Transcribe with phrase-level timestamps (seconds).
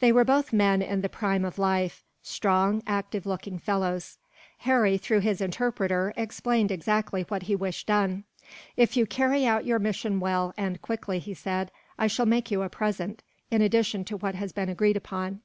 [0.00, 4.18] They were both men in the prime of life strong, active looking fellows.
[4.58, 8.24] Harry, through his interpreter, explained exactly what he wished done.
[8.76, 12.60] "If you carry out your mission well, and quickly," he said, "I shall make you
[12.60, 15.40] a present, in addition to what has been agreed upon.